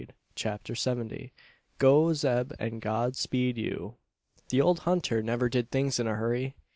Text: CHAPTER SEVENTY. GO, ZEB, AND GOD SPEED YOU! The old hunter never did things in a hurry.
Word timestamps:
CHAPTER 0.33 0.73
SEVENTY. 0.73 1.31
GO, 1.77 2.11
ZEB, 2.15 2.53
AND 2.57 2.81
GOD 2.81 3.15
SPEED 3.15 3.59
YOU! 3.59 3.97
The 4.49 4.59
old 4.59 4.79
hunter 4.79 5.21
never 5.21 5.47
did 5.47 5.69
things 5.69 5.99
in 5.99 6.07
a 6.07 6.15
hurry. 6.15 6.55